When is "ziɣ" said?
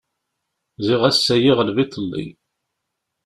0.85-1.01